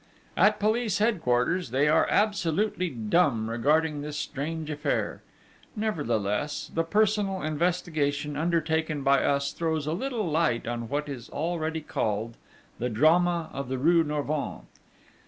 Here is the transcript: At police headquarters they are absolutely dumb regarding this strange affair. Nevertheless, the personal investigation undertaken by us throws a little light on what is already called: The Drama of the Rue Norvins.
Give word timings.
At 0.35 0.59
police 0.59 0.97
headquarters 0.97 1.69
they 1.69 1.87
are 1.87 2.07
absolutely 2.09 2.89
dumb 2.89 3.51
regarding 3.51 4.01
this 4.01 4.17
strange 4.17 4.71
affair. 4.71 5.21
Nevertheless, 5.75 6.71
the 6.73 6.83
personal 6.83 7.43
investigation 7.43 8.35
undertaken 8.35 9.03
by 9.03 9.23
us 9.23 9.51
throws 9.53 9.85
a 9.85 9.93
little 9.93 10.27
light 10.27 10.65
on 10.65 10.89
what 10.89 11.07
is 11.07 11.29
already 11.29 11.81
called: 11.81 12.35
The 12.79 12.89
Drama 12.89 13.51
of 13.53 13.69
the 13.69 13.77
Rue 13.77 14.03
Norvins. 14.03 14.63